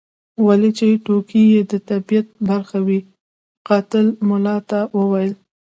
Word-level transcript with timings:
ولو 0.45 0.69
چې 0.77 0.87
ټوکې 1.05 1.41
یې 1.53 1.61
د 1.71 1.73
طبیعت 1.89 2.27
برخه 2.49 2.79
وې 2.87 2.99
قاتل 3.67 4.05
ملا 4.27 4.57
ته 4.69 4.79
وویل. 4.97 5.33